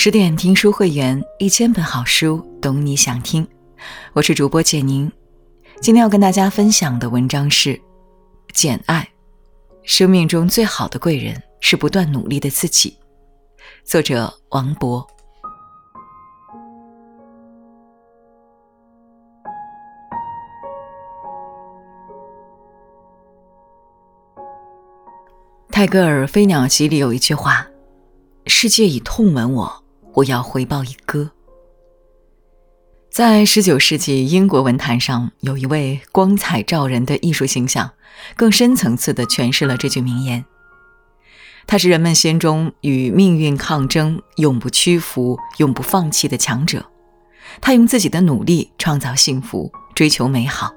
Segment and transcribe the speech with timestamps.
[0.00, 3.44] 十点听书会员，一千本好书，懂你想听。
[4.12, 5.10] 我是主播简宁，
[5.82, 7.70] 今天要跟大家分享的文章是
[8.52, 9.02] 《简爱》，
[9.82, 12.96] 生命中最好的贵人是不断努力的自己。
[13.82, 15.04] 作者王博。
[25.72, 27.66] 泰戈尔《飞鸟集》里有一句话
[28.46, 29.84] ：“世界以痛吻我，
[30.18, 31.32] 我要回报以歌。”
[33.10, 37.90] 在十九世纪英国文坛上，有一位光彩照人的艺术形象，
[38.36, 40.44] 更深层次地诠释了这句名言。
[41.66, 46.86] 他是人们心中与命运抗争、永不屈服、永不放弃的强者。
[47.60, 50.72] 他用自己的努力创造幸福，追求美好。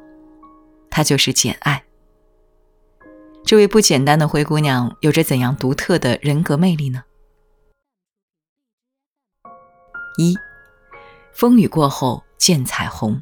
[0.89, 1.83] 他就是简爱。
[3.45, 7.03] 这位不简单的灰姑娘有着怎样独特的人格魅力呢？
[10.21, 10.37] 一，
[11.33, 13.21] 风雨过后见彩虹。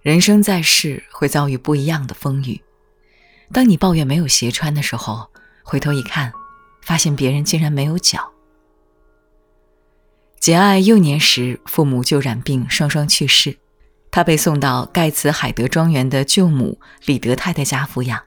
[0.00, 2.60] 人生在世会遭遇不一样的风雨。
[3.52, 5.30] 当你抱怨没有鞋穿的时候，
[5.62, 6.32] 回头一看，
[6.82, 8.32] 发现别人竟然没有脚。
[10.40, 13.58] 简爱幼年时父母就染病，双双去世。
[14.10, 18.22] 他被送到盖茨海德庄园的舅母李德太太家抚养。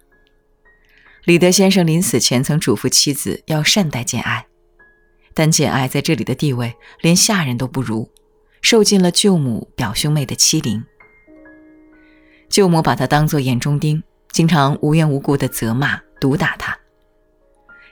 [1.25, 4.47] 李德先生临死前曾嘱咐妻子要善待简爱，
[5.35, 8.09] 但简爱在这里的地位连下人都不如，
[8.61, 10.83] 受尽了舅母表兄妹的欺凌。
[12.49, 16.75] 舅母把他当作眼中钉，经常无缘无故的责骂、毒打他。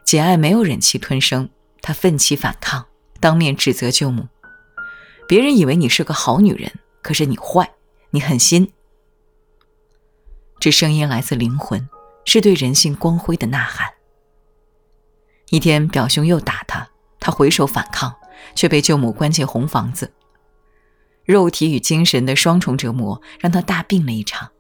[0.03, 1.50] 简爱没有忍气吞声，
[1.81, 2.88] 她奋起反抗，
[3.19, 4.28] 当面指责舅母
[5.28, 6.72] ：“别人以为你是个好女人，
[7.03, 7.69] 可是你坏。”
[8.16, 8.72] 你狠心，
[10.59, 11.89] 这声音来自灵魂，
[12.25, 13.91] 是对人性光辉的呐喊。
[15.50, 16.88] 一天，表兄又打他，
[17.23, 18.13] 他回首反抗，
[18.53, 20.11] 却被舅母关进红房子。
[21.23, 24.51] 肉体与精神的双重折磨，让他大病了一场。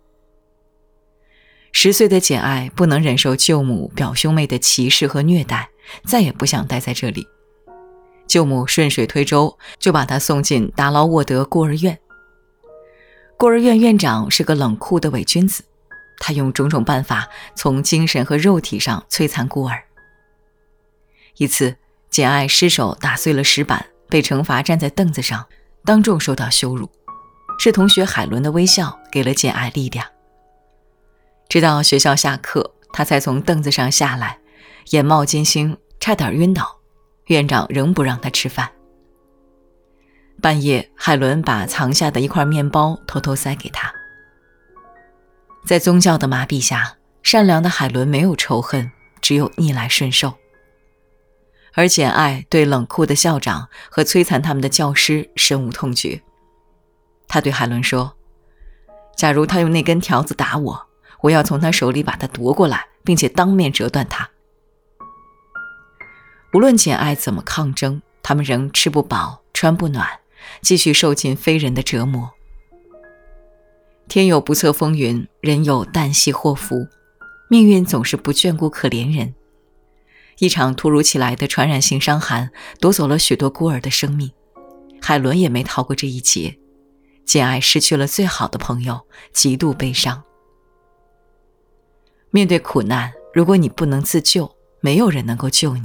[1.73, 5.69] 十岁的简爱不能忍受舅母、表兄妹的歧视和虐待，
[6.05, 7.27] 再也不想待在这里。
[8.27, 11.99] 舅母顺水推舟，就把他送进达劳沃德孤儿院。
[13.35, 15.65] 孤儿院院长是个冷酷的伪君子，
[16.17, 19.83] 他用种种办法从精神和肉体上摧残孤儿。
[21.35, 21.75] 一次，
[22.13, 25.47] 简爱失手打碎了石板，被惩罚站在凳子上，
[25.83, 26.87] 当众受到羞辱。
[27.57, 30.05] 是同学海伦的微笑给了简爱力量。
[31.49, 34.37] 直到学校下课，他才从凳子上下来，
[34.91, 36.79] 眼冒金星，差点晕倒。
[37.27, 38.69] 院长仍不让他吃饭。
[40.39, 43.91] 半夜，海伦把藏下的一块面包偷偷塞给他。
[45.65, 50.35] 在宗教的麻痹下，善良的海伦没有仇恨，只有逆来顺受。
[51.73, 56.21] 而简爱对冷酷的校长和摧残他们的教师深恶痛绝。
[57.27, 58.15] 他对海伦说
[59.17, 60.87] ：“假如他用那根条子打我，
[61.21, 64.29] 我要从他手里把它夺过来，并且当面折断它。”
[66.53, 70.07] 无论简爱怎么抗争，他们仍吃不饱，穿不暖。
[70.61, 72.29] 继续受尽非人的折磨。
[74.09, 76.87] 天有不测风云，人有旦夕祸福，
[77.49, 79.33] 命运总是不眷顾可怜人。
[80.39, 84.31] 一场突如其来的传染性伤寒夺走了许多孤儿的生命，
[85.01, 86.57] 海伦也没逃过这一劫。
[87.25, 90.23] 简爱失去了最好的朋友，极度悲伤。
[92.31, 95.83] 面对苦难，如果你不能自救，没有人能够救你；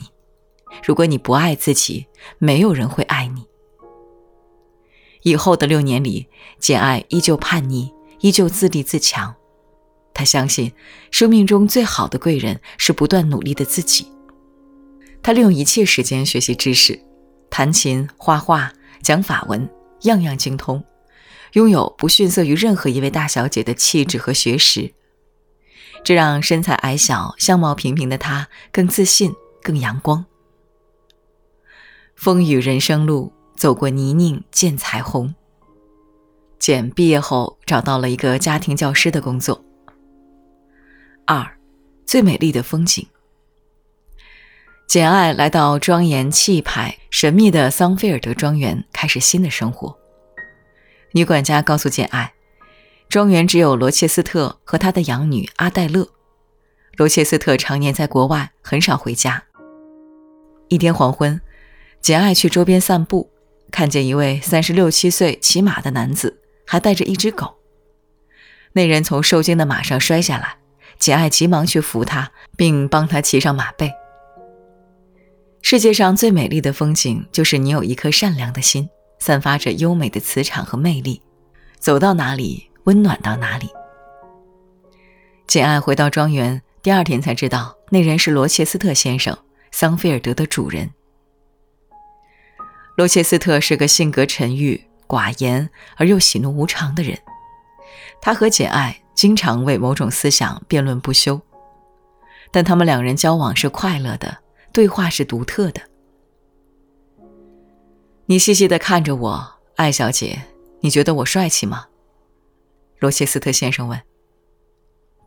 [0.82, 2.06] 如果你不爱自己，
[2.38, 3.44] 没有人会爱你。
[5.22, 6.26] 以后的六年里，
[6.58, 9.34] 简爱依旧叛逆，依旧自立自强。
[10.12, 10.72] 她相信，
[11.12, 14.10] 生命中最好的贵人是不断努力的自己。
[15.28, 16.98] 她利用一切时间学习知识，
[17.50, 18.72] 弹琴、画画、
[19.02, 19.68] 讲法文，
[20.04, 20.82] 样样精通，
[21.52, 24.94] 拥有不逊色于任何一位大小姐的气质和学识。
[26.02, 29.30] 这让身材矮小、相貌平平的她更自信、
[29.62, 30.24] 更阳光。
[32.16, 33.30] 风雨人生路。
[33.54, 35.34] 走过泥泞见彩虹。
[36.58, 39.62] 简毕业后找到了一个家庭教师的工作。
[41.26, 41.58] 二，
[42.06, 43.06] 最美丽的风景。
[44.88, 49.94] 简爱来到庄严气派、神秘的桑菲尔德庄园，开始新的生活。
[51.12, 52.32] 女管家告诉简爱，
[53.06, 56.08] 庄园只有罗切斯特和他的养女阿黛勒。
[56.96, 59.42] 罗切斯特常年在国外，很少回家。
[60.68, 61.38] 一天黄昏，
[62.00, 63.30] 简爱去周边散步。
[63.70, 67.56] 看见一位三十六七岁骑马的男子，还带着一只狗。
[68.72, 70.56] 那人从受惊的马上摔下来，
[70.98, 73.92] 简爱急忙去扶他，并帮他骑上马背。
[75.70, 78.88] 世界上最美丽的风景，就是你有一颗善良的心，
[79.18, 81.20] 散发着优美的磁场和魅力，
[81.78, 83.68] 走到哪里温暖到哪里。
[85.46, 89.36] 简爱回到庄园，第二天才知道那人是罗切斯特先生，
[89.70, 90.90] 桑菲尔德的主人。
[92.96, 97.18] 罗切斯特是个性格沉郁、寡言而又喜怒无常的人，
[98.22, 101.38] 他和简爱经常为某种思想辩论不休，
[102.50, 104.38] 但他们两人交往是快乐的。
[104.72, 105.80] 对话是独特的。
[108.26, 110.42] 你细细的看着我，艾小姐，
[110.80, 111.86] 你觉得我帅气吗？
[112.98, 114.00] 罗切斯特先生问。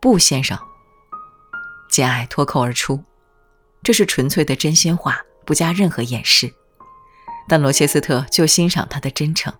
[0.00, 0.58] 不，先生。
[1.88, 3.02] 简爱脱口而出，
[3.82, 6.52] 这是纯粹的真心话，不加任何掩饰。
[7.48, 9.52] 但罗切斯特就欣赏他的真诚。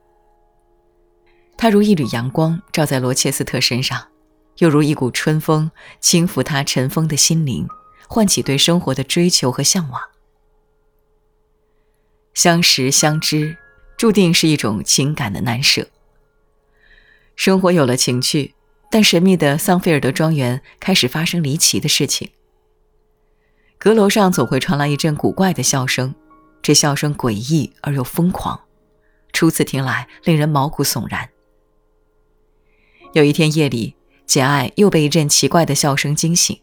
[1.56, 4.08] 他如一缕阳光照在罗切斯特身上，
[4.58, 5.70] 又如一股春风
[6.00, 7.69] 轻拂他尘封的心灵。
[8.12, 10.03] 唤起对生活的追求和向往。
[12.35, 13.56] 相识相知，
[13.97, 15.88] 注定是一种情感的难舍。
[17.37, 18.55] 生活有了情趣，
[18.91, 22.31] 但神秘的桑菲尔德庄园开始发生离奇的事情。
[23.79, 26.15] 阁楼上总会传来一阵古怪的笑声，
[26.61, 28.61] 这笑声诡异而又疯狂，
[29.32, 31.31] 初次听来令人毛骨悚然。
[33.15, 36.61] 有一天夜里，简爱又被一阵奇怪的笑声惊醒。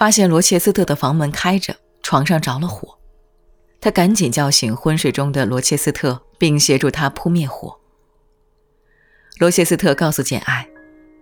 [0.00, 2.96] 发现罗切斯特的房门开着，床上着了火，
[3.82, 7.78] 他赶紧叫醒昏睡中的罗切斯特，并协助他扑灭火。
[9.36, 10.66] 罗切斯特告诉简爱，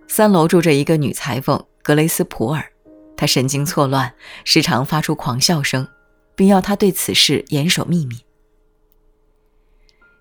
[0.07, 2.71] 三楼住着一个女裁缝格雷斯普尔，
[3.17, 4.13] 她神经错乱，
[4.45, 5.85] 时常发出狂笑声，
[6.33, 8.15] 并要他对此事严守秘密。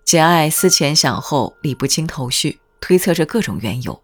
[0.05, 4.03] 简爱思前想后，理不清头绪，推测着各种缘由，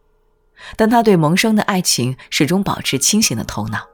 [0.77, 3.89] 但他对萌生的爱情始终保持清醒的头脑。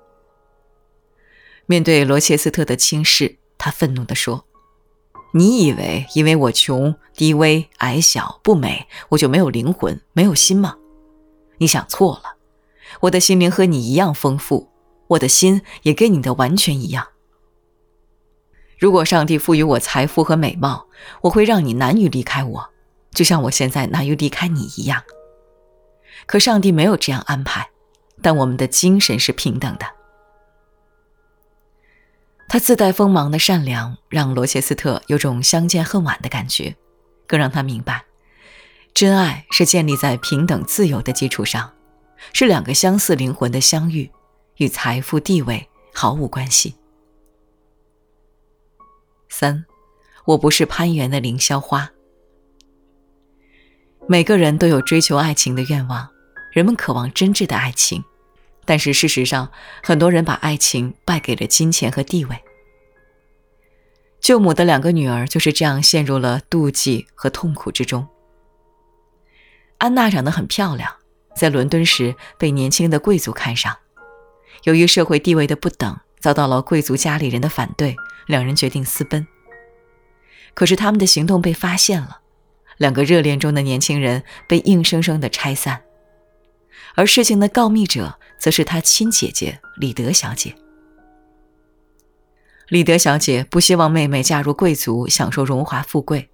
[1.70, 4.44] 面对罗切斯特的轻视，他愤怒地说
[5.32, 10.74] ：“你以为因为我穷、低微、矮小、不美，我就没有灵魂、没有心吗？
[11.58, 12.34] 你想错了，
[13.02, 14.68] 我的心灵和你一样丰富，
[15.06, 17.06] 我的心也跟你的完全一样。
[18.76, 20.88] 如果上帝赋予我财富和美貌，
[21.20, 22.70] 我会让你难于离开我，
[23.12, 25.04] 就像我现在难于离开你一样。
[26.26, 27.70] 可上帝没有这样安排，
[28.20, 29.86] 但我们的精神是平等的。”
[32.52, 36.74] 他自带锋芒的善良，让罗切斯特有种相见恨晚的感觉，
[37.28, 38.04] 更让他明白，
[38.92, 41.72] 真爱是建立在平等自由的基础上，
[42.32, 44.10] 是两个相似灵魂的相遇，
[44.56, 46.74] 与财富地位毫无关系。
[49.28, 49.64] 三，
[50.24, 51.88] 我不是攀援的凌霄花。
[54.08, 56.10] 每个人都有追求爱情的愿望，
[56.50, 58.02] 人们渴望真挚的爱情。
[58.64, 59.50] 但是事实上，
[59.82, 62.36] 很多人把爱情败给了金钱和地位。
[64.20, 68.06] 舅母的两个女儿就是这样陷入了妒忌和痛苦之中。
[69.78, 70.94] 安娜长得很漂亮，
[71.34, 73.76] 在伦敦时被年轻的贵族看上，
[74.64, 77.96] 由于社会地位的不等，遭到了贵族家里人的反对，
[78.26, 79.26] 两人决定私奔。
[80.52, 82.20] 可是他们的行动被发现了，
[82.76, 85.82] 两个热恋中的年轻人被硬生生的拆散。
[86.94, 90.54] 而事情的告密者则是他亲姐姐李德小姐。
[92.68, 96.30] 李德小姐不希望妹妹嫁入贵族，享受荣华富贵，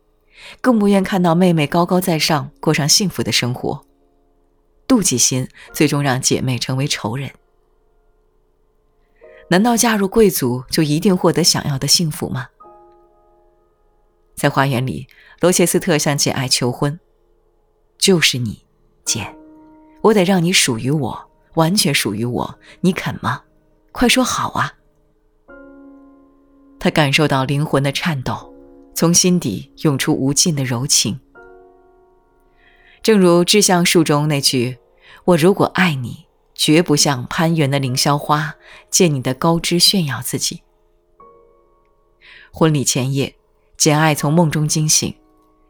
[0.60, 3.86] 更不愿看到妹妹高高在上，过上幸福的生活。
[4.86, 7.30] 妒忌心最终让姐妹成为仇人。
[9.48, 12.48] 难道嫁入贵族就一定获得想要的幸福吗？
[14.34, 15.08] 在花园里，
[15.40, 17.00] 罗切斯特向简爱求婚
[17.96, 18.64] ：“就是你，
[19.04, 19.34] 简。”
[20.06, 23.42] 我得让你属于我，完全属于我，你肯吗？
[23.90, 24.72] 快说好啊！
[26.78, 28.54] 他感受到灵魂的颤抖，
[28.94, 31.18] 从心底涌出无尽的柔情。
[33.02, 34.78] 正如《志向树》中那句
[35.26, 38.54] ：“我如果爱你，绝不像攀援的凌霄花，
[38.88, 40.62] 借你的高枝炫耀自己。”
[42.54, 43.34] 婚礼前夜，
[43.76, 45.12] 简爱从梦中惊醒，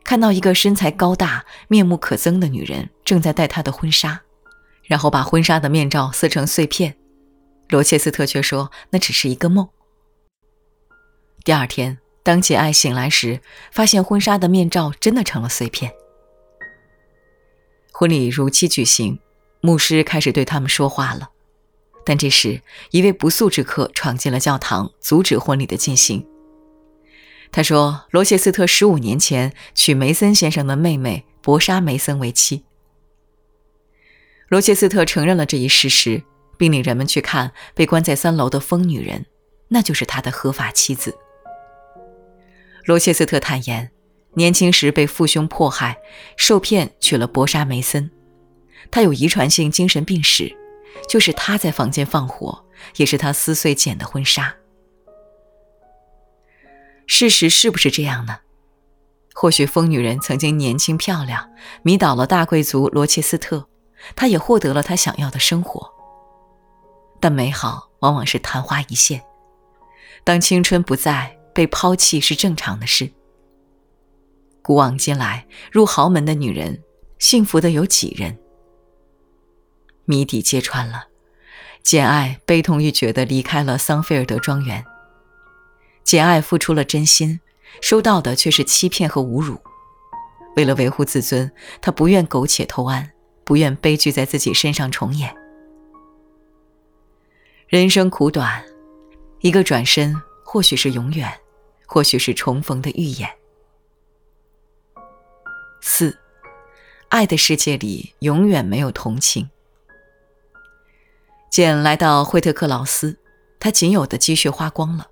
[0.05, 4.21] 看到一个身材高大、面目可憎的女人正在戴她的婚纱。
[4.87, 6.97] 然后把婚纱的面罩撕成碎片，
[7.69, 9.69] 罗切斯特却说那只是一个梦。
[11.45, 13.41] 第二天，当简爱醒来时，
[13.71, 15.93] 发现婚纱的面罩真的成了碎片。
[17.93, 19.19] 婚礼如期举行，
[19.61, 21.31] 牧师开始对他们说话了，
[22.05, 26.27] 但这时一位不速之客闯进了教堂，阻止婚礼的进行。
[27.51, 32.65] 他说：“罗切斯特十五年前娶梅森先生的妹妹博莎·梅森为妻。”
[34.49, 36.23] 罗切斯特承认了这一事实，
[36.57, 39.27] 并领人们去看被关在三楼的疯女人，
[39.69, 41.17] 那就是他的合法妻子。
[42.85, 43.91] 罗切斯特坦言，
[44.35, 45.99] 年轻时被父兄迫害，
[46.37, 48.11] 受骗娶了博莎梅森。
[48.91, 50.57] 他有遗传性精神病史，
[51.09, 52.65] 就是他在房间放火，
[52.97, 54.55] 也是他撕碎简的婚纱。
[57.09, 58.39] 事实是不是这样呢？
[59.35, 61.51] 或许疯女人曾经年轻漂亮，
[61.83, 63.69] 迷倒了大贵族罗切斯特，
[64.15, 65.93] 她也获得了她想要的生活。
[67.19, 69.23] 但美好往往是昙花一现，
[70.23, 73.11] 当青春不在，被抛弃是正常的事。
[74.63, 76.83] 古往今来，入豪门的女人，
[77.19, 78.39] 幸福的有几人？
[80.05, 81.07] 谜底揭穿了，
[81.83, 84.85] 简爱悲痛欲绝地离开了桑菲尔德庄园。
[86.05, 87.41] 简爱付出了真心，
[87.81, 89.61] 收到的却是欺骗和侮辱。
[90.57, 91.51] 为了维护自尊，
[91.81, 93.11] 她不愿苟且偷安，
[93.47, 95.33] 不愿悲剧在自己身上重演。
[97.69, 98.65] 人生苦短，
[99.39, 101.33] 一个转身，或许是永远，
[101.87, 103.31] 或许是重逢的预演。
[105.81, 106.19] 四，
[107.09, 109.49] 爱的世界里永远没有同情。
[111.49, 113.17] 简来到惠特克劳斯，
[113.61, 115.07] 他仅有的积蓄花光了。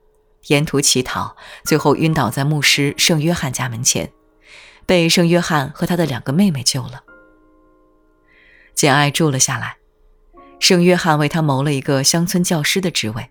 [0.49, 4.13] 沿途乞讨，最后晕倒在牧师圣约翰家门前，
[4.85, 7.04] 被圣约翰和他的两个妹妹救了。
[8.75, 9.77] 简爱住了下来，
[10.59, 13.31] 圣约翰为他谋了一个乡村教师的职位。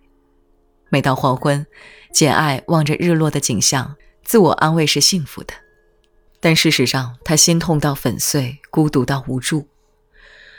[0.90, 1.66] 每到黄昏，
[2.12, 5.54] 简爱望着日落的景象，自我安慰是幸福的，
[6.40, 9.68] 但事实上，他心痛到粉碎，孤独到无助。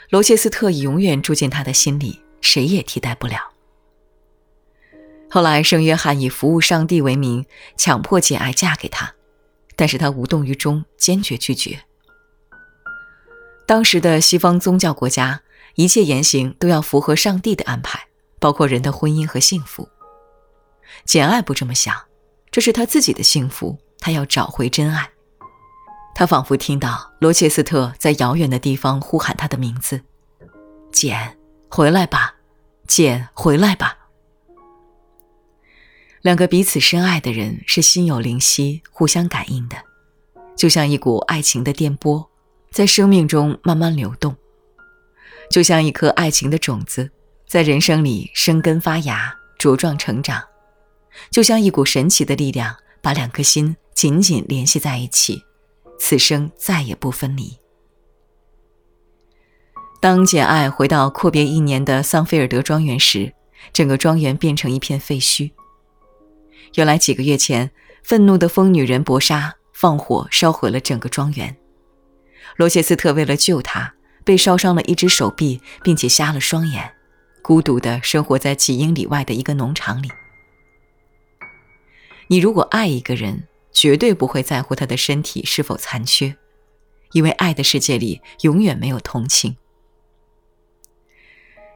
[0.09, 3.51] 罗切斯特已永远住进他的心里，谁也替代不了。
[5.29, 9.15] 后来，圣约翰以服务上帝为名，强迫简爱嫁给他，
[9.75, 11.79] 但是他无动于衷，坚决拒绝。
[13.65, 15.41] 当时的西方宗教国家，
[15.75, 18.07] 一切言行都要符合上帝的安排，
[18.39, 19.89] 包括人的婚姻和幸福。
[21.03, 21.95] 简爱不这么想，
[22.51, 25.09] 这是他自己的幸福，他要找回真爱。
[26.13, 30.01] 他仿佛听到罗切斯特在遥远的地方呼喊他的名字
[30.93, 31.37] ：“简，
[31.69, 32.35] 回来吧，
[32.87, 33.97] 简，回来吧。”
[36.21, 39.75] 两个彼此深爱的人是心有灵犀、互相感应的，
[40.55, 42.31] 就像一股爱情的电波，
[42.75, 44.33] 在生命中慢慢流动；
[45.49, 47.09] 就像一颗爱情的种子，
[47.47, 50.41] 在人生里生根发芽、茁壮成长；
[51.31, 55.41] 就像一股神奇的力量，把两颗心紧紧联系在一起，
[55.97, 57.57] 此生再也不分离。
[60.01, 63.33] 当简爱回到阔别一年的桑菲尔德庄园时，
[63.71, 65.49] 整个庄园变成一片废墟。
[66.73, 67.71] 原来几个月前，
[68.03, 71.55] 愤怒的疯女人博莎放火烧毁了整个庄园。
[72.55, 76.93] 罗切斯特为了救她，被烧伤了一只手臂，并且瞎了双眼，
[77.41, 80.09] 孤独地生活在几英里外的一个农场里。
[82.27, 86.37] 你如果爱一个人，绝对不会在乎他的身体是否残缺，
[87.11, 89.57] 因为爱的世界里永远没有同情。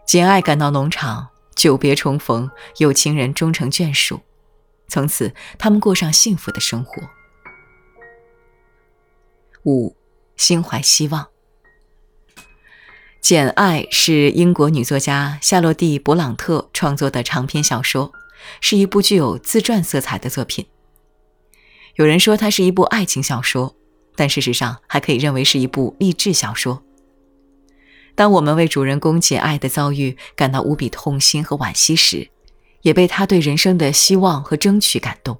[0.06, 4.22] 简爱赶到农场，久别重逢，有情人终成眷属。
[4.88, 7.04] 从此，他们过上幸福的生活。
[9.66, 9.96] 五，
[10.40, 11.26] 心怀希望。
[13.20, 18.14] 《简爱》是英国女作家夏洛蒂·勃朗特创作的长篇小说，
[18.62, 20.66] 是一部具有自传色彩的作品。
[21.96, 23.76] 有人说它是一部爱情小说，
[24.16, 26.84] 但事实上还可以认为是一部励志小说。
[28.16, 32.30] 当我们为主人公简爱的遭遇感到无比痛心和惋惜时，
[32.84, 35.38] 也被他对人生的希望和争取感动。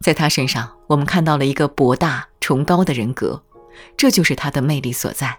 [0.00, 3.42] 在他身上，我们看到了一个博大崇高的人格，
[3.96, 5.38] 这就是他的魅力所在。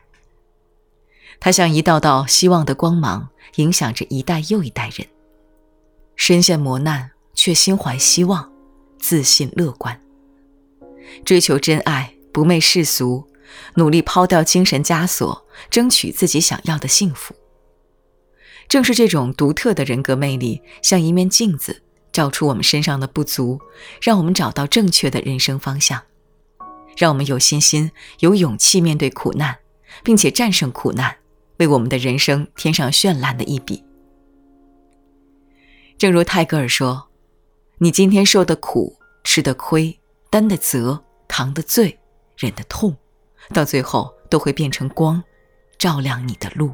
[1.40, 5.08] 他像一道道希望的光芒，影响着一代又一代人。
[6.16, 8.52] 身陷磨难却心怀希望，
[8.98, 10.02] 自信乐观，
[11.25, 13.28] 追求真爱，不媚世俗，
[13.75, 17.36] 努力抛掉精神枷锁，争取自己想要的幸福。
[18.68, 21.84] 正是这种独特的人格魅力，像一面镜子，
[22.15, 23.60] 照出我们身上的不足，
[24.01, 26.01] 让我们找到正确的人生方向，
[26.95, 29.57] 让我们有信心、有勇气面对苦难，
[30.01, 31.17] 并且战胜苦难，
[31.57, 33.84] 为我们的人生添上绚烂的一笔。
[35.98, 37.10] 正如泰戈尔说
[37.79, 42.00] ：“你今天受的苦、吃的亏、担的责、扛的罪、
[42.38, 42.95] 忍的痛，
[43.53, 45.22] 到最后都会变成光，
[45.77, 46.74] 照亮你的路。”